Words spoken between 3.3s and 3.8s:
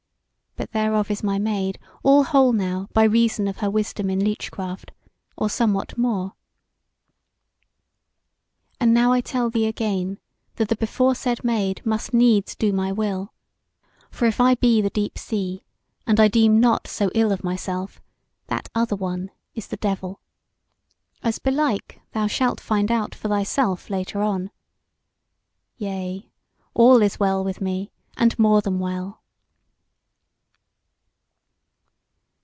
of her